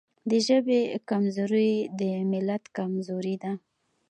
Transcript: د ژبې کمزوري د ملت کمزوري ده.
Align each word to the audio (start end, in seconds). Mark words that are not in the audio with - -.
د 0.29 0.31
ژبې 0.47 0.81
کمزوري 1.09 1.71
د 1.99 2.01
ملت 2.31 2.63
کمزوري 2.77 3.35
ده. 3.43 3.51